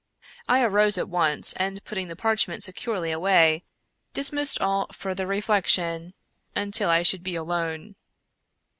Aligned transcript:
I 0.47 0.63
arose 0.63 0.97
at 0.97 1.07
once, 1.09 1.53
and 1.53 1.83
putting 1.85 2.07
the 2.07 2.15
parchment 2.15 2.63
se 2.63 2.71
curely 2.73 3.11
away, 3.13 3.65
dismissed 4.13 4.59
all 4.59 4.87
further 4.91 5.27
reflection 5.27 6.15
until 6.55 6.89
I 6.89 7.03
should 7.03 7.21
be 7.21 7.35
alone. 7.35 7.93